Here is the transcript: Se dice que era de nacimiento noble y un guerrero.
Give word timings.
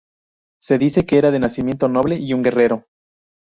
Se 0.59 0.79
dice 0.79 1.05
que 1.05 1.19
era 1.19 1.29
de 1.29 1.37
nacimiento 1.37 1.87
noble 1.87 2.15
y 2.17 2.33
un 2.33 2.41
guerrero. 2.41 2.85